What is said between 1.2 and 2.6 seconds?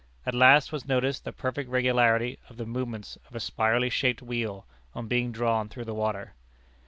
the perfect regularity of